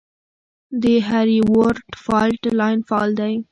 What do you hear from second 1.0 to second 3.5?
هریرود فالټ لاین فعال دی